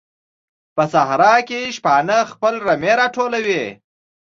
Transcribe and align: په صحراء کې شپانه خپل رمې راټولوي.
په 0.75 0.83
صحراء 0.93 1.39
کې 1.47 1.59
شپانه 1.75 2.17
خپل 2.31 2.53
رمې 2.67 2.93
راټولوي. 2.99 3.63